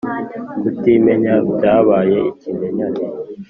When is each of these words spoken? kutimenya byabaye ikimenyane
kutimenya 0.61 1.33
byabaye 1.53 2.17
ikimenyane 2.31 3.05